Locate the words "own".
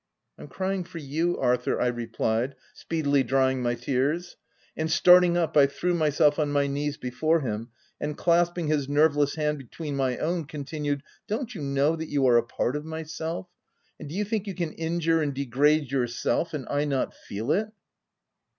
10.17-10.45